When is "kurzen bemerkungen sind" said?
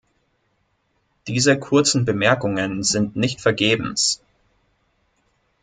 1.59-3.15